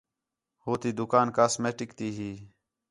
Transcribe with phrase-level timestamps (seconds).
[0.63, 2.31] ہو تی دُکان کاسمیٹک تی ہی